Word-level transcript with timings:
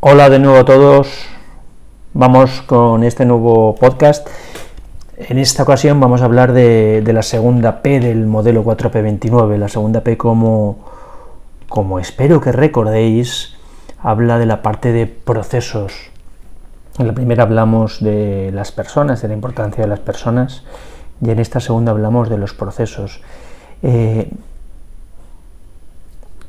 Hola 0.00 0.30
de 0.30 0.38
nuevo 0.38 0.58
a 0.58 0.64
todos. 0.64 1.08
Vamos 2.14 2.62
con 2.62 3.02
este 3.02 3.24
nuevo 3.24 3.74
podcast. 3.74 4.28
En 5.16 5.38
esta 5.38 5.64
ocasión 5.64 5.98
vamos 5.98 6.22
a 6.22 6.26
hablar 6.26 6.52
de, 6.52 7.02
la 7.04 7.22
segunda 7.22 7.82
P 7.82 7.98
del 7.98 8.24
modelo 8.26 8.62
4P29. 8.62 9.56
La 9.56 9.66
segunda 9.66 10.02
P, 10.02 10.16
como, 10.16 10.78
como 11.68 11.98
espero 11.98 12.40
que 12.40 12.52
recordéis, 12.52 13.56
habla 14.00 14.38
de 14.38 14.46
la 14.46 14.62
parte 14.62 14.92
de 14.92 15.08
procesos. 15.08 15.92
En 17.00 17.08
la 17.08 17.12
primera 17.12 17.42
hablamos 17.42 17.98
de 18.00 18.52
las 18.52 18.70
personas, 18.70 19.20
de 19.20 19.26
la 19.26 19.34
importancia 19.34 19.82
de 19.82 19.90
las 19.90 19.98
personas, 19.98 20.62
y 21.20 21.30
en 21.30 21.40
esta 21.40 21.58
segunda 21.58 21.90
hablamos 21.90 22.30
de 22.30 22.38
los 22.38 22.54
procesos. 22.54 23.20
Eh, 23.82 24.30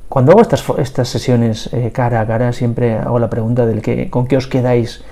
cuando 0.10 0.32
hago 0.32 0.42
estas, 0.42 0.66
estas 0.80 1.08
sesiones 1.08 1.72
eh, 1.72 1.92
cara 1.92 2.22
a 2.22 2.28
cara, 2.28 2.52
siempre 2.52 2.98
hago 2.98 3.20
la 3.20 3.30
pregunta 3.30 3.68
del 3.68 3.84
que, 3.84 4.10
con 4.10 4.26
qué 4.26 4.38
os 4.38 4.48
quedáis, 4.48 5.04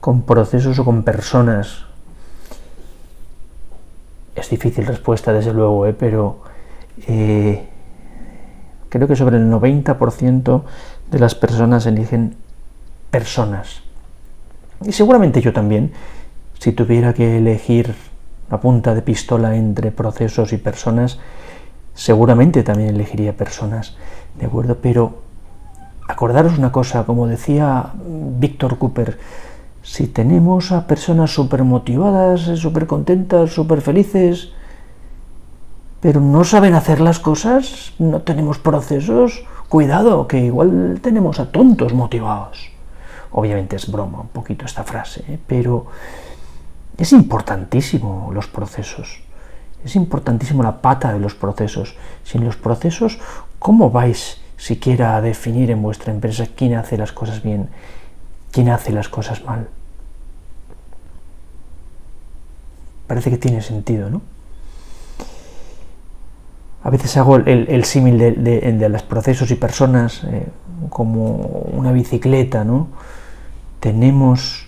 con 0.00 0.22
procesos 0.22 0.76
o 0.80 0.84
con 0.84 1.04
personas. 1.04 1.86
Es 4.34 4.50
difícil 4.50 4.86
respuesta, 4.86 5.32
desde 5.32 5.54
luego, 5.54 5.86
eh, 5.86 5.94
pero 5.96 6.40
eh, 7.06 7.64
creo 8.88 9.06
que 9.06 9.14
sobre 9.14 9.36
el 9.36 9.48
90% 9.48 10.62
de 11.12 11.18
las 11.20 11.36
personas 11.36 11.86
eligen 11.86 12.34
personas. 13.12 13.82
Y 14.84 14.90
seguramente 14.90 15.40
yo 15.40 15.52
también, 15.52 15.92
si 16.58 16.72
tuviera 16.72 17.14
que 17.14 17.38
elegir 17.38 17.94
una 18.48 18.60
punta 18.60 18.96
de 18.96 19.02
pistola 19.02 19.54
entre 19.54 19.92
procesos 19.92 20.52
y 20.52 20.56
personas, 20.56 21.20
seguramente 21.94 22.62
también 22.62 22.90
elegiría 22.90 23.36
personas, 23.36 23.96
¿de 24.38 24.46
acuerdo? 24.46 24.78
Pero 24.80 25.22
acordaros 26.08 26.58
una 26.58 26.72
cosa, 26.72 27.04
como 27.04 27.26
decía 27.26 27.92
Víctor 28.38 28.78
Cooper, 28.78 29.18
si 29.82 30.06
tenemos 30.06 30.72
a 30.72 30.86
personas 30.86 31.32
súper 31.32 31.62
motivadas, 31.62 32.40
súper 32.58 32.86
contentas, 32.86 33.52
súper 33.52 33.80
felices, 33.82 34.50
pero 36.00 36.20
no 36.20 36.44
saben 36.44 36.74
hacer 36.74 37.00
las 37.00 37.18
cosas, 37.18 37.92
no 37.98 38.22
tenemos 38.22 38.58
procesos, 38.58 39.44
cuidado, 39.68 40.26
que 40.26 40.38
igual 40.38 41.00
tenemos 41.02 41.40
a 41.40 41.50
tontos 41.50 41.94
motivados. 41.94 42.70
Obviamente 43.32 43.76
es 43.76 43.90
broma 43.90 44.20
un 44.20 44.28
poquito 44.28 44.64
esta 44.64 44.84
frase, 44.84 45.24
¿eh? 45.28 45.38
pero 45.46 45.86
es 46.96 47.12
importantísimo 47.12 48.30
los 48.32 48.46
procesos. 48.46 49.20
Es 49.84 49.96
importantísimo 49.96 50.62
la 50.62 50.80
pata 50.80 51.12
de 51.12 51.20
los 51.20 51.34
procesos. 51.34 51.94
Sin 52.24 52.44
los 52.44 52.56
procesos, 52.56 53.18
¿cómo 53.58 53.90
vais 53.90 54.38
siquiera 54.56 55.16
a 55.16 55.20
definir 55.20 55.70
en 55.70 55.82
vuestra 55.82 56.12
empresa 56.12 56.46
quién 56.56 56.74
hace 56.74 56.96
las 56.96 57.12
cosas 57.12 57.42
bien, 57.42 57.68
quién 58.50 58.70
hace 58.70 58.92
las 58.92 59.08
cosas 59.08 59.44
mal? 59.44 59.68
Parece 63.06 63.30
que 63.30 63.36
tiene 63.36 63.60
sentido, 63.60 64.08
¿no? 64.08 64.22
A 66.82 66.90
veces 66.90 67.16
hago 67.16 67.36
el, 67.36 67.84
símil 67.84 68.18
de, 68.18 68.88
los 68.90 69.02
procesos 69.02 69.50
y 69.50 69.54
personas 69.54 70.22
eh, 70.24 70.46
como 70.90 71.36
una 71.72 71.92
bicicleta, 71.92 72.62
¿no? 72.62 72.88
Tenemos 73.80 74.63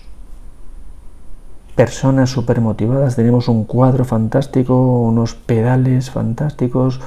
personas 1.77 2.31
súper 2.31 2.59
motivadas, 2.59 3.15
tenemos 3.15 3.47
un 3.47 3.63
cuadro 3.63 4.03
fantástico, 4.03 4.99
unos 5.01 5.35
pedales 5.35 6.09
fantásticos, 6.09 6.99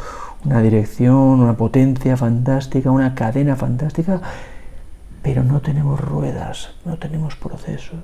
una 0.44 0.62
dirección, 0.62 1.16
una 1.16 1.56
potencia 1.56 2.16
fantástica, 2.16 2.92
una 2.92 3.16
cadena 3.16 3.56
fantástica, 3.56 4.20
pero 5.22 5.42
no 5.42 5.60
tenemos 5.60 6.00
ruedas, 6.00 6.70
no 6.84 6.98
tenemos 6.98 7.34
procesos. 7.34 7.98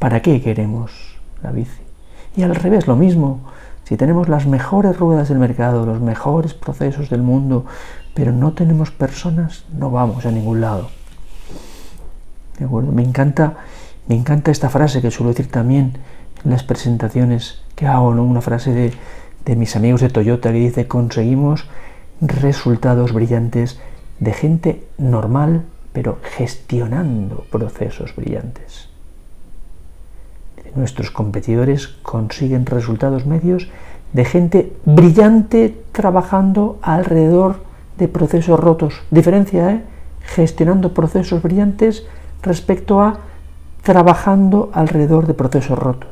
¿Para 0.00 0.22
qué 0.22 0.42
queremos 0.42 0.90
la 1.40 1.52
bici? 1.52 1.82
Y 2.36 2.42
al 2.42 2.56
revés, 2.56 2.88
lo 2.88 2.96
mismo. 2.96 3.40
Si 3.84 3.96
tenemos 3.96 4.28
las 4.28 4.44
mejores 4.44 4.98
ruedas 4.98 5.28
del 5.28 5.38
mercado, 5.38 5.86
los 5.86 6.00
mejores 6.00 6.52
procesos 6.52 7.10
del 7.10 7.22
mundo, 7.22 7.64
pero 8.12 8.32
no 8.32 8.54
tenemos 8.54 8.90
personas, 8.90 9.64
no 9.72 9.92
vamos 9.92 10.26
a 10.26 10.32
ningún 10.32 10.60
lado. 10.60 10.90
¿De 12.58 12.64
acuerdo? 12.64 12.90
Me 12.90 13.04
encanta 13.04 13.54
me 14.08 14.14
encanta 14.14 14.50
esta 14.50 14.70
frase 14.70 15.00
que 15.02 15.10
suelo 15.10 15.30
decir 15.30 15.50
también 15.50 15.98
en 16.44 16.50
las 16.50 16.62
presentaciones 16.62 17.60
que 17.76 17.86
hago, 17.86 18.14
¿no? 18.14 18.24
una 18.24 18.40
frase 18.40 18.72
de, 18.72 18.92
de 19.44 19.56
mis 19.56 19.76
amigos 19.76 20.00
de 20.00 20.08
Toyota 20.08 20.50
que 20.50 20.58
dice, 20.58 20.88
conseguimos 20.88 21.66
resultados 22.20 23.12
brillantes 23.12 23.78
de 24.18 24.32
gente 24.32 24.84
normal, 24.96 25.64
pero 25.92 26.18
gestionando 26.22 27.46
procesos 27.50 28.14
brillantes. 28.16 28.88
Nuestros 30.74 31.10
competidores 31.10 31.88
consiguen 32.02 32.66
resultados 32.66 33.26
medios 33.26 33.68
de 34.12 34.24
gente 34.24 34.72
brillante 34.84 35.76
trabajando 35.92 36.78
alrededor 36.82 37.56
de 37.98 38.08
procesos 38.08 38.58
rotos. 38.58 39.02
Diferencia, 39.10 39.70
¿eh? 39.72 39.82
Gestionando 40.22 40.94
procesos 40.94 41.42
brillantes 41.42 42.06
respecto 42.42 43.00
a 43.00 43.20
trabajando 43.88 44.68
alrededor 44.74 45.26
de 45.26 45.32
procesos 45.32 45.78
rotos. 45.78 46.10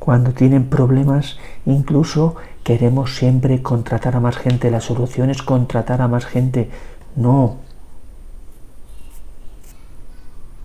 Cuando 0.00 0.32
tienen 0.32 0.68
problemas, 0.68 1.38
incluso 1.64 2.34
queremos 2.64 3.14
siempre 3.14 3.62
contratar 3.62 4.16
a 4.16 4.20
más 4.20 4.36
gente. 4.36 4.68
La 4.68 4.80
solución 4.80 5.30
es 5.30 5.44
contratar 5.44 6.02
a 6.02 6.08
más 6.08 6.26
gente. 6.26 6.68
No. 7.14 7.58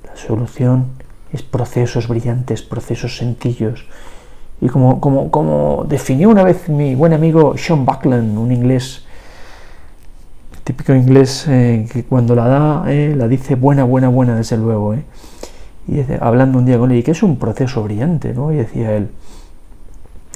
La 0.05 0.15
solución 0.15 0.87
es 1.31 1.43
procesos 1.43 2.07
brillantes, 2.07 2.63
procesos 2.63 3.17
sencillos. 3.17 3.85
Y 4.61 4.69
como, 4.69 4.99
como, 4.99 5.29
como 5.29 5.85
definió 5.87 6.29
una 6.29 6.43
vez 6.43 6.67
mi 6.67 6.95
buen 6.95 7.13
amigo 7.13 7.55
Sean 7.59 7.85
Buckland, 7.85 8.35
un 8.39 8.51
inglés, 8.51 9.05
típico 10.63 10.95
inglés 10.95 11.45
eh, 11.47 11.87
que 11.93 12.05
cuando 12.05 12.33
la 12.33 12.47
da, 12.47 12.91
eh, 12.91 13.13
la 13.15 13.27
dice 13.27 13.53
buena, 13.53 13.83
buena, 13.83 14.07
buena, 14.07 14.35
desde 14.35 14.57
luego. 14.57 14.95
Eh. 14.95 15.03
Y 15.87 16.01
hablando 16.19 16.57
un 16.57 16.65
día 16.65 16.77
con 16.77 16.91
él, 16.91 16.97
y 16.97 17.03
que 17.03 17.11
es 17.11 17.23
un 17.23 17.37
proceso 17.37 17.83
brillante, 17.83 18.33
¿no? 18.33 18.51
Y 18.51 18.57
decía 18.57 18.95
él, 18.95 19.09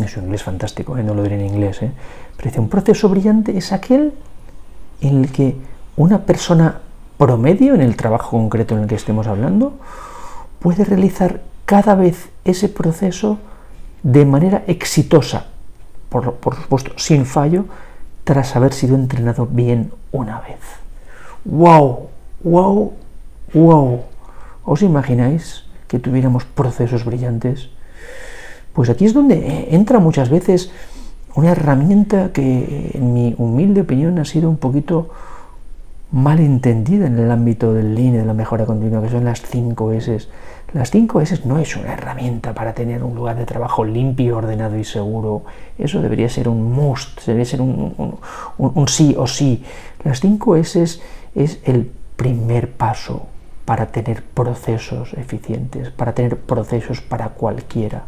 es 0.03 0.15
un 0.17 0.25
inglés 0.25 0.43
fantástico, 0.43 0.97
¿eh? 0.97 1.03
no 1.03 1.13
lo 1.13 1.23
diré 1.23 1.35
en 1.35 1.45
inglés, 1.45 1.81
¿eh? 1.81 1.91
pero 2.37 2.49
dice, 2.49 2.59
un 2.59 2.69
proceso 2.69 3.09
brillante 3.09 3.57
es 3.57 3.71
aquel 3.71 4.13
en 5.01 5.23
el 5.23 5.31
que 5.31 5.55
una 5.97 6.19
persona 6.19 6.79
promedio 7.17 7.73
en 7.73 7.81
el 7.81 7.95
trabajo 7.95 8.31
concreto 8.31 8.75
en 8.75 8.83
el 8.83 8.87
que 8.87 8.95
estemos 8.95 9.27
hablando 9.27 9.73
puede 10.59 10.85
realizar 10.85 11.41
cada 11.65 11.95
vez 11.95 12.29
ese 12.45 12.69
proceso 12.69 13.39
de 14.03 14.25
manera 14.25 14.63
exitosa, 14.67 15.47
por, 16.09 16.35
por 16.35 16.55
supuesto, 16.55 16.91
sin 16.95 17.25
fallo, 17.25 17.65
tras 18.23 18.55
haber 18.55 18.73
sido 18.73 18.95
entrenado 18.95 19.45
bien 19.45 19.91
una 20.11 20.39
vez. 20.39 20.59
¡Wow! 21.45 22.09
¡Wow! 22.43 22.93
¡Wow! 23.53 24.03
¿Os 24.69 24.85
imagináis 24.85 25.65
que 25.89 25.97
tuviéramos 25.97 26.45
procesos 26.45 27.01
brillantes? 27.01 27.73
Pues 28.71 28.93
aquí 28.93 29.05
es 29.09 29.15
donde 29.15 29.41
eh, 29.41 29.67
entra 29.73 29.97
muchas 29.97 30.29
veces 30.29 30.69
una 31.33 31.53
herramienta 31.53 32.29
que, 32.31 32.91
en 32.93 33.11
mi 33.11 33.33
humilde 33.39 33.81
opinión, 33.81 34.19
ha 34.19 34.25
sido 34.25 34.47
un 34.47 34.57
poquito 34.57 35.09
mal 36.11 36.39
entendida 36.39 37.07
en 37.07 37.17
el 37.17 37.31
ámbito 37.31 37.73
del 37.73 37.95
Lean 37.95 38.13
de 38.13 38.25
la 38.25 38.35
mejora 38.35 38.67
continua, 38.67 39.01
que 39.01 39.09
son 39.09 39.25
las 39.25 39.41
5 39.41 39.91
S. 39.93 40.27
Las 40.73 40.91
5 40.91 41.21
S 41.21 41.41
no 41.45 41.57
es 41.57 41.75
una 41.75 41.93
herramienta 41.93 42.53
para 42.53 42.75
tener 42.75 43.03
un 43.03 43.15
lugar 43.15 43.37
de 43.37 43.47
trabajo 43.47 43.83
limpio, 43.83 44.37
ordenado 44.37 44.77
y 44.77 44.83
seguro. 44.83 45.45
Eso 45.79 45.99
debería 45.99 46.29
ser 46.29 46.47
un 46.47 46.71
must, 46.71 47.25
debería 47.25 47.45
ser 47.45 47.61
un, 47.61 48.19
un 48.59 48.87
sí 48.87 49.15
o 49.17 49.25
sí. 49.25 49.63
Las 50.03 50.19
5 50.19 50.57
S 50.57 50.99
es 51.33 51.59
el 51.65 51.89
primer 52.15 52.69
paso 52.69 53.25
para 53.69 53.85
tener 53.85 54.23
procesos 54.23 55.13
eficientes, 55.13 55.91
para 55.91 56.13
tener 56.13 56.37
procesos 56.37 57.01
para 57.01 57.29
cualquiera. 57.29 58.05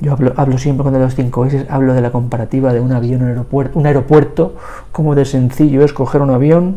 Yo 0.00 0.12
hablo, 0.36 0.56
siempre 0.56 0.84
cuando 0.84 1.00
los 1.00 1.16
5 1.16 1.46
S, 1.46 1.66
hablo 1.68 1.94
de 1.94 2.00
la 2.00 2.12
comparativa 2.12 2.72
de 2.72 2.78
un 2.78 2.92
avión, 2.92 3.22
un 3.22 3.28
aeropuerto, 3.30 3.76
un 3.76 3.86
aeropuerto, 3.86 4.54
como 4.92 5.16
de 5.16 5.24
sencillo 5.24 5.84
es 5.84 5.92
coger 5.92 6.22
un 6.22 6.30
avión, 6.30 6.76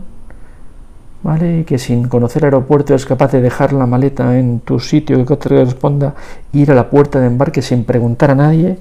¿vale? 1.21 1.63
que 1.63 1.77
sin 1.77 2.07
conocer 2.07 2.41
el 2.41 2.45
aeropuerto 2.45 2.95
es 2.95 3.05
capaz 3.05 3.33
de 3.33 3.41
dejar 3.41 3.71
la 3.71 3.85
maleta 3.85 4.39
en 4.39 4.61
tu 4.61 4.79
sitio 4.79 5.23
que 5.23 5.35
te 5.35 5.49
corresponda, 5.49 6.15
ir 6.53 6.71
a 6.71 6.73
la 6.73 6.89
puerta 6.89 7.19
de 7.19 7.27
embarque 7.27 7.61
sin 7.61 7.83
preguntar 7.83 8.31
a 8.31 8.35
nadie. 8.35 8.79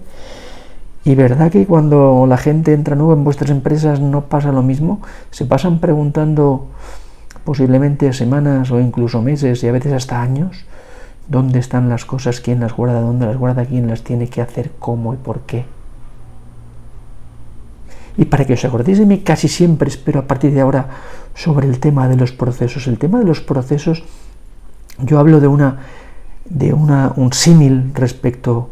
Y 1.05 1.15
verdad 1.15 1.53
que 1.53 1.67
cuando 1.67 2.25
la 2.27 2.39
gente 2.39 2.73
entra 2.73 2.97
nueva 2.97 3.13
en 3.13 3.23
vuestras 3.23 3.51
empresas 3.51 4.01
no 4.01 4.23
pasa 4.23 4.51
lo 4.51 4.63
mismo, 4.63 5.03
se 5.31 5.45
pasan 5.45 5.79
preguntando 5.79 6.69
posiblemente 7.49 8.13
semanas 8.13 8.71
o 8.71 8.79
incluso 8.79 9.23
meses 9.23 9.65
y 9.65 9.69
a 9.69 9.73
veces 9.73 9.95
hasta 9.95 10.21
años, 10.21 10.67
dónde 11.29 11.59
están 11.59 11.89
las 11.89 12.05
cosas, 12.05 12.43
quién 12.43 12.61
las 12.61 12.77
guarda, 12.77 13.01
dónde 13.01 13.25
las 13.25 13.39
guarda, 13.39 13.65
quién 13.65 13.89
las 13.89 14.03
tiene 14.03 14.29
que 14.29 14.43
hacer, 14.43 14.73
cómo 14.79 15.15
y 15.15 15.17
por 15.17 15.41
qué. 15.49 15.65
y 18.19 18.27
para 18.27 18.45
que 18.45 18.53
os 18.53 18.65
acordéis 18.67 18.99
de 18.99 19.07
mí 19.07 19.21
casi 19.21 19.49
siempre 19.49 19.89
espero 19.89 20.21
a 20.21 20.27
partir 20.27 20.53
de 20.53 20.61
ahora 20.61 20.89
sobre 21.35 21.67
el 21.67 21.81
tema 21.81 22.07
de 22.07 22.17
los 22.17 22.33
procesos. 22.33 22.87
El 22.87 22.99
tema 22.99 23.19
de 23.19 23.25
los 23.25 23.41
procesos, 23.41 24.03
yo 24.99 25.19
hablo 25.19 25.41
de 25.41 25.49
una 25.49 25.79
de 26.45 26.75
una, 26.75 27.15
un 27.17 27.33
símil 27.33 27.93
respecto 27.95 28.69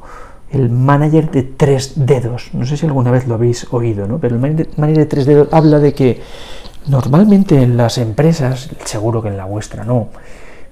el 0.51 0.69
manager 0.69 1.31
de 1.31 1.45
tres 1.45 1.95
dedos. 1.97 2.51
No 2.53 2.67
sé 2.67 2.77
si 2.77 2.85
alguna 2.85 3.11
vez 3.11 3.27
lo 3.27 3.37
habéis 3.37 3.73
oído, 3.73 4.07
¿no? 4.07 4.19
pero 4.19 4.37
el 4.37 4.41
manager 4.43 4.99
de 4.99 5.07
tres 5.07 5.25
dedos 5.25 5.49
habla 5.51 5.79
de 5.79 5.95
que 5.95 6.21
normalmente 6.87 7.63
en 7.63 7.77
las 7.77 7.99
empresas, 7.99 8.71
seguro 8.85 9.23
que 9.23 9.29
en 9.29 9.37
la 9.37 9.45
vuestra 9.45 9.85
no, 9.85 10.09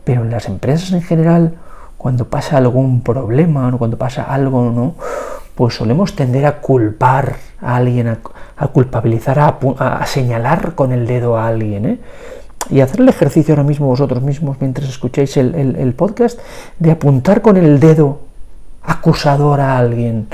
pero 0.04 0.22
en 0.22 0.30
las 0.30 0.46
empresas 0.46 0.92
en 0.92 1.02
general, 1.02 1.54
cuando 1.96 2.28
pasa 2.28 2.58
algún 2.58 3.02
problema 3.02 3.72
o 3.74 3.78
cuando 3.78 3.96
pasa 3.96 4.22
algo, 4.24 4.70
¿no? 4.70 4.94
pues 5.54 5.74
solemos 5.74 6.16
tender 6.16 6.46
a 6.46 6.60
culpar 6.60 7.36
a 7.60 7.76
alguien, 7.76 8.08
a, 8.08 8.66
culpabilizar, 8.68 9.38
a, 9.38 10.06
señalar 10.06 10.74
con 10.74 10.92
el 10.92 11.06
dedo 11.06 11.36
a 11.36 11.46
alguien. 11.46 11.86
¿eh? 11.86 11.98
Y 12.70 12.80
hacer 12.80 13.00
el 13.00 13.08
ejercicio 13.08 13.54
ahora 13.54 13.62
mismo 13.62 13.86
vosotros 13.86 14.22
mismos 14.22 14.56
mientras 14.60 14.88
escucháis 14.88 15.36
el 15.36 15.94
podcast 15.96 16.38
de 16.78 16.90
apuntar 16.90 17.40
con 17.40 17.56
el 17.56 17.78
dedo 17.78 18.20
acusador 18.82 19.60
a 19.60 19.78
alguien. 19.78 20.28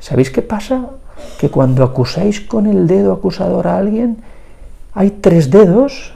¿Sabéis 0.00 0.30
qué 0.30 0.42
pasa? 0.42 0.90
Que 1.38 1.48
cuando 1.48 1.84
acusáis 1.84 2.40
con 2.40 2.66
el 2.66 2.86
dedo 2.86 3.12
acusador 3.12 3.66
a 3.68 3.78
alguien, 3.78 4.18
hay 4.94 5.10
tres 5.10 5.50
dedos 5.50 6.14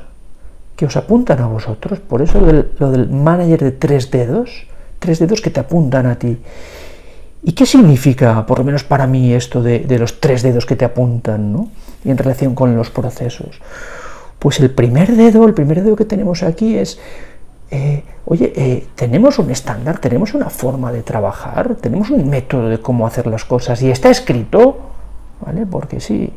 que 0.76 0.86
os 0.86 0.96
apuntan 0.96 1.40
a 1.40 1.46
vosotros. 1.46 1.98
Por 1.98 2.22
eso 2.22 2.40
lo 2.40 2.90
del 2.90 3.10
manager 3.10 3.64
de 3.64 3.72
tres 3.72 4.10
dedos, 4.10 4.66
tres 4.98 5.18
dedos 5.18 5.40
que 5.40 5.50
te 5.50 5.60
apuntan 5.60 6.06
a 6.06 6.18
ti. 6.18 6.38
¿Y 7.42 7.52
qué 7.52 7.66
significa, 7.66 8.46
por 8.46 8.58
lo 8.58 8.64
menos 8.64 8.84
para 8.84 9.06
mí, 9.06 9.32
esto 9.32 9.62
de, 9.62 9.98
los 9.98 10.20
tres 10.20 10.42
dedos 10.42 10.66
que 10.66 10.76
te 10.76 10.84
apuntan 10.84 11.52
¿no? 11.52 11.70
en 12.04 12.16
relación 12.16 12.54
con 12.54 12.76
los 12.76 12.90
procesos? 12.90 13.60
Pues 14.38 14.60
el 14.60 14.70
primer 14.70 15.16
dedo, 15.16 15.46
el 15.46 15.54
primer 15.54 15.82
dedo 15.82 15.96
que 15.96 16.04
tenemos 16.04 16.42
aquí 16.42 16.76
es 16.76 16.98
eh, 17.70 18.02
oye, 18.24 18.52
eh, 18.56 18.86
tenemos 18.94 19.38
un 19.38 19.50
estándar, 19.50 19.98
tenemos 19.98 20.32
una 20.32 20.48
forma 20.48 20.90
de 20.90 21.02
trabajar, 21.02 21.74
tenemos 21.76 22.10
un 22.10 22.28
método 22.28 22.68
de 22.68 22.80
cómo 22.80 23.06
hacer 23.06 23.26
las 23.26 23.44
cosas 23.44 23.82
y 23.82 23.90
está 23.90 24.10
escrito, 24.10 24.78
¿vale? 25.44 25.66
Porque 25.66 26.00
sí, 26.00 26.32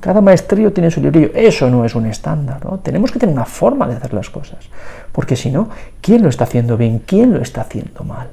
cada 0.00 0.20
maestrillo 0.20 0.72
tiene 0.72 0.90
su 0.90 1.00
librillo, 1.00 1.30
eso 1.34 1.68
no 1.68 1.84
es 1.84 1.94
un 1.94 2.06
estándar, 2.06 2.64
¿no? 2.64 2.78
Tenemos 2.78 3.12
que 3.12 3.18
tener 3.18 3.34
una 3.34 3.44
forma 3.44 3.86
de 3.86 3.94
hacer 3.94 4.14
las 4.14 4.30
cosas, 4.30 4.64
porque 5.12 5.36
si 5.36 5.50
no, 5.50 5.68
¿quién 6.00 6.22
lo 6.22 6.28
está 6.28 6.44
haciendo 6.44 6.76
bien? 6.76 7.02
¿Quién 7.04 7.34
lo 7.34 7.42
está 7.42 7.60
haciendo 7.62 8.02
mal? 8.02 8.28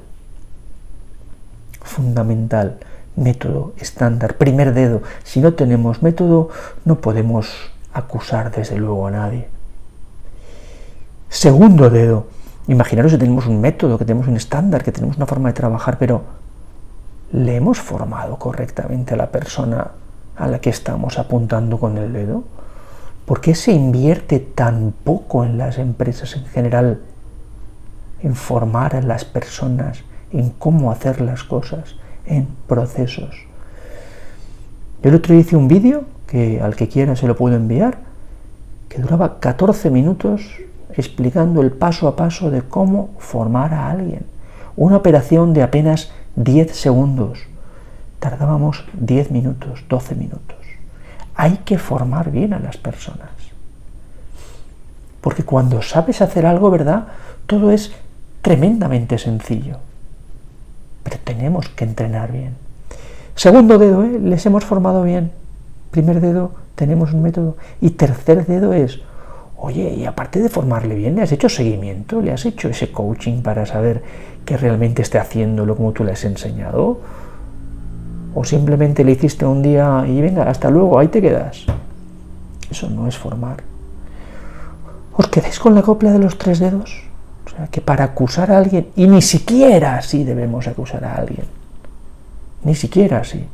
Fundamental, 1.82 2.78
método, 3.16 3.74
estándar, 3.78 4.36
primer 4.36 4.72
dedo. 4.72 5.02
Si 5.24 5.40
no 5.40 5.52
tenemos 5.52 6.02
método, 6.02 6.48
no 6.84 7.00
podemos 7.00 7.70
acusar 7.92 8.50
desde 8.50 8.76
luego 8.76 9.06
a 9.06 9.10
nadie. 9.10 9.48
Segundo 11.28 11.90
dedo. 11.90 12.26
Imaginaros 12.68 13.12
que 13.12 13.18
tenemos 13.18 13.46
un 13.46 13.60
método, 13.60 13.98
que 13.98 14.04
tenemos 14.04 14.28
un 14.28 14.36
estándar, 14.36 14.84
que 14.84 14.92
tenemos 14.92 15.16
una 15.16 15.26
forma 15.26 15.48
de 15.48 15.54
trabajar, 15.54 15.98
pero 15.98 16.22
¿le 17.32 17.56
hemos 17.56 17.78
formado 17.78 18.38
correctamente 18.38 19.14
a 19.14 19.16
la 19.16 19.30
persona 19.30 19.90
a 20.36 20.46
la 20.46 20.60
que 20.60 20.70
estamos 20.70 21.18
apuntando 21.18 21.78
con 21.78 21.98
el 21.98 22.12
dedo? 22.12 22.44
¿Por 23.26 23.40
qué 23.40 23.54
se 23.54 23.72
invierte 23.72 24.40
tan 24.40 24.92
poco 25.04 25.44
en 25.44 25.58
las 25.58 25.78
empresas 25.78 26.36
en 26.36 26.44
general 26.46 27.00
en 28.22 28.34
formar 28.34 28.96
a 28.96 29.02
las 29.02 29.24
personas 29.24 30.04
en 30.32 30.50
cómo 30.50 30.90
hacer 30.90 31.20
las 31.20 31.44
cosas, 31.44 31.96
en 32.26 32.48
procesos? 32.66 33.46
Yo 35.02 35.10
el 35.10 35.16
otro 35.16 35.34
día 35.34 35.42
hice 35.42 35.56
un 35.56 35.68
vídeo 35.68 36.04
que 36.26 36.60
al 36.60 36.76
que 36.76 36.88
quiera 36.88 37.16
se 37.16 37.26
lo 37.26 37.36
puedo 37.36 37.56
enviar, 37.56 37.98
que 38.88 39.00
duraba 39.00 39.40
14 39.40 39.90
minutos 39.90 40.42
explicando 40.96 41.62
el 41.62 41.72
paso 41.72 42.08
a 42.08 42.16
paso 42.16 42.50
de 42.50 42.62
cómo 42.62 43.10
formar 43.18 43.72
a 43.74 43.90
alguien. 43.90 44.26
Una 44.76 44.96
operación 44.96 45.52
de 45.52 45.62
apenas 45.62 46.12
10 46.36 46.74
segundos. 46.74 47.40
Tardábamos 48.22 48.84
10 48.92 49.32
minutos, 49.32 49.84
12 49.88 50.14
minutos. 50.14 50.56
Hay 51.34 51.56
que 51.64 51.76
formar 51.76 52.30
bien 52.30 52.52
a 52.52 52.60
las 52.60 52.76
personas. 52.76 53.30
Porque 55.20 55.42
cuando 55.42 55.82
sabes 55.82 56.22
hacer 56.22 56.46
algo, 56.46 56.70
¿verdad? 56.70 57.08
Todo 57.48 57.72
es 57.72 57.90
tremendamente 58.40 59.18
sencillo. 59.18 59.78
Pero 61.02 61.16
tenemos 61.24 61.68
que 61.70 61.82
entrenar 61.82 62.30
bien. 62.30 62.54
Segundo 63.34 63.76
dedo, 63.76 64.04
¿eh? 64.04 64.20
les 64.22 64.46
hemos 64.46 64.64
formado 64.64 65.02
bien. 65.02 65.32
Primer 65.90 66.20
dedo, 66.20 66.52
tenemos 66.76 67.12
un 67.12 67.22
método. 67.22 67.56
Y 67.80 67.90
tercer 67.90 68.46
dedo 68.46 68.72
es, 68.72 69.00
Oye, 69.56 69.94
y 69.94 70.06
aparte 70.06 70.40
de 70.40 70.48
formarle 70.48 70.94
bien, 70.94 71.16
¿le 71.16 71.22
has 71.22 71.32
hecho 71.32 71.48
seguimiento? 71.48 72.22
¿Le 72.22 72.32
has 72.32 72.46
hecho 72.46 72.68
ese 72.68 72.92
coaching 72.92 73.42
para 73.42 73.66
saber 73.66 74.02
que 74.44 74.56
realmente 74.56 75.02
esté 75.02 75.18
haciéndolo 75.18 75.76
como 75.76 75.90
tú 75.90 76.04
le 76.04 76.12
has 76.12 76.24
enseñado? 76.24 77.00
¿O 78.34 78.44
simplemente 78.44 79.04
le 79.04 79.12
hiciste 79.12 79.44
un 79.44 79.62
día 79.62 80.04
y 80.06 80.20
venga, 80.20 80.44
hasta 80.44 80.70
luego, 80.70 80.98
ahí 80.98 81.08
te 81.08 81.20
quedas? 81.20 81.64
Eso 82.70 82.88
no 82.88 83.06
es 83.06 83.16
formar. 83.18 83.62
¿Os 85.14 85.28
quedáis 85.28 85.58
con 85.58 85.74
la 85.74 85.82
copla 85.82 86.12
de 86.12 86.18
los 86.18 86.38
tres 86.38 86.58
dedos? 86.58 87.02
O 87.46 87.50
sea, 87.50 87.66
que 87.66 87.80
para 87.80 88.04
acusar 88.04 88.50
a 88.50 88.58
alguien, 88.58 88.88
y 88.96 89.06
ni 89.06 89.20
siquiera 89.20 89.96
así 89.96 90.24
debemos 90.24 90.66
acusar 90.66 91.04
a 91.04 91.16
alguien, 91.16 91.46
ni 92.64 92.74
siquiera 92.74 93.18
así, 93.18 93.44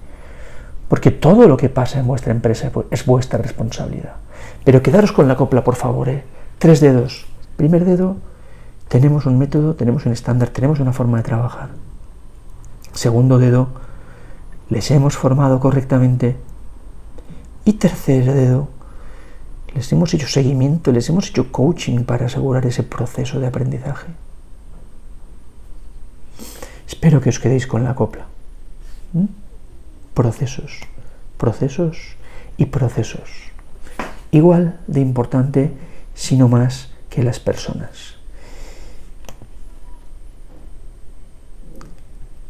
porque 0.88 1.10
todo 1.10 1.48
lo 1.48 1.56
que 1.56 1.69
pasa 1.69 1.98
en 1.98 2.06
vuestra 2.06 2.32
empresa 2.32 2.70
es 2.90 3.04
vuestra 3.04 3.40
responsabilidad. 3.40 4.14
Pero 4.64 4.82
quedaros 4.82 5.12
con 5.12 5.26
la 5.28 5.36
copla, 5.36 5.64
por 5.64 5.75
favor. 5.75 6.08
¿eh? 6.08 6.22
Tres 6.58 6.80
dedos. 6.80 7.26
Primer 7.56 7.84
dedo, 7.84 8.16
tenemos 8.88 9.26
un 9.26 9.38
método, 9.38 9.75
tenemos 9.75 10.06
un 10.06 10.12
estándar, 10.12 10.48
tenemos 10.48 10.80
una 10.80 10.92
forma 10.92 11.19
de 11.19 11.25
trabajar. 11.25 11.70
Segundo 12.92 13.38
dedo, 13.38 13.69
les 14.70 14.91
hemos 14.91 15.17
formado 15.17 15.61
correctamente. 15.61 16.37
Y 17.65 17.75
tercer 17.75 18.32
dedo, 18.32 18.69
les 19.75 19.93
hemos 19.93 20.12
hecho 20.15 20.29
seguimiento, 20.29 20.93
les 20.93 21.09
hemos 21.09 21.29
hecho 21.29 21.53
coaching 21.53 22.05
para 22.05 22.26
asegurar 22.26 22.65
ese 22.67 22.82
proceso 22.82 23.41
de 23.41 23.47
aprendizaje. 23.47 24.09
Espero 26.87 27.20
que 27.20 27.29
os 27.29 27.38
quedéis 27.38 27.67
con 27.67 27.85
la 27.85 27.94
copla. 27.94 28.26
¿Mm? 29.12 29.26
Procesos, 30.15 30.81
procesos 31.37 32.17
y 32.56 32.67
procesos 32.67 33.49
igual 34.31 34.79
de 34.87 35.00
importante, 35.00 35.73
sino 36.14 36.49
más 36.49 36.91
que 37.11 37.23
las 37.23 37.41
personas. 37.41 38.17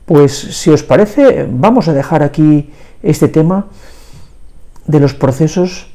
Pues 0.09 0.33
si 0.33 0.71
os 0.71 0.83
parece, 0.83 1.47
vamos 1.53 1.87
a 1.87 1.93
dejar 1.93 2.23
aquí 2.23 2.73
este 3.03 3.29
tema 3.29 3.67
de 4.87 5.01
los 5.01 5.13
procesos, 5.13 5.93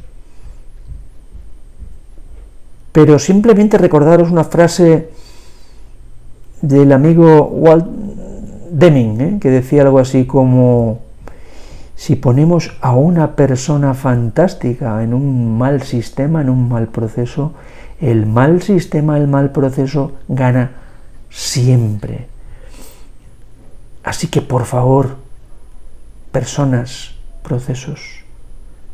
pero 2.91 3.17
simplemente 3.17 3.79
recordaros 3.79 4.29
una 4.29 4.43
frase 4.43 5.10
del 6.62 6.91
amigo 6.91 7.48
Walt 7.48 7.88
Deming, 8.70 9.22
¿eh? 9.22 9.38
que 9.41 9.50
decía 9.50 9.82
algo 9.82 9.98
así 9.98 10.25
como 10.25 11.00
si 11.96 12.15
ponemos 12.15 12.77
a 12.82 12.93
una 12.96 13.36
persona 13.36 13.96
fantástica 13.96 15.01
en 15.01 15.15
un 15.15 15.58
mal 15.58 15.82
sistema, 15.82 16.41
en 16.41 16.51
un 16.51 16.70
mal 16.70 16.89
proceso, 16.89 17.53
el 18.00 18.27
mal 18.27 18.62
sistema, 18.62 19.17
el 19.17 19.27
mal 19.27 19.51
proceso 19.51 20.12
gana 20.27 20.70
siempre. 21.32 22.32
Así 24.03 24.27
que 24.27 24.41
por 24.41 24.65
favor, 24.65 25.15
personas, 26.31 27.15
procesos, 27.41 28.24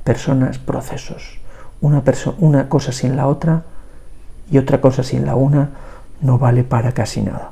personas, 0.03 0.59
procesos. 0.59 1.39
Una, 1.81 2.03
una 2.39 2.69
cosa 2.69 2.91
sin 2.91 3.15
la 3.15 3.27
otra 3.27 3.63
y 4.51 4.57
otra 4.57 4.81
cosa 4.81 5.03
sin 5.03 5.25
la 5.25 5.35
una 5.35 5.69
no 6.21 6.37
vale 6.37 6.63
para 6.63 6.91
casi 6.91 7.21
nada. 7.21 7.51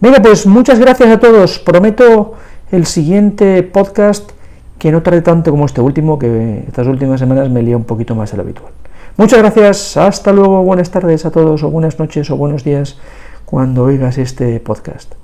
Venga, 0.00 0.20
pues 0.20 0.46
muchas 0.46 0.78
gracias 0.78 1.10
a 1.10 1.20
todos. 1.20 1.58
Prometo 1.58 2.34
el 2.70 2.86
siguiente 2.86 3.62
podcast 3.62 4.30
que 4.78 4.90
no 4.90 5.00
tarde 5.02 5.22
tanto 5.22 5.52
como 5.52 5.66
este 5.66 5.80
último, 5.80 6.18
que 6.18 6.64
estas 6.66 6.88
últimas 6.88 7.20
semanas 7.20 7.48
me 7.48 7.62
lía 7.62 7.76
un 7.76 7.84
poquito 7.84 8.16
más 8.16 8.32
de 8.32 8.38
lo 8.38 8.42
habitual. 8.42 8.72
Muchas 9.16 9.38
gracias, 9.38 9.96
hasta 9.96 10.32
luego, 10.32 10.64
buenas 10.64 10.90
tardes 10.90 11.24
a 11.24 11.30
todos, 11.30 11.62
o 11.62 11.70
buenas 11.70 12.00
noches, 12.00 12.30
o 12.30 12.36
buenos 12.36 12.64
días, 12.64 12.98
cuando 13.44 13.84
oigas 13.84 14.18
este 14.18 14.58
podcast. 14.58 15.21